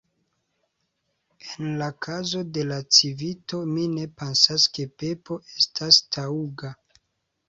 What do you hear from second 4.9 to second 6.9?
Pepo estas taŭga.